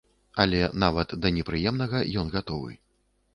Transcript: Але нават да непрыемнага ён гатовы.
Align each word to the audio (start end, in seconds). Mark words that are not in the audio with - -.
Але 0.43 0.61
нават 0.83 1.13
да 1.25 1.31
непрыемнага 1.35 2.01
ён 2.23 2.33
гатовы. 2.39 2.73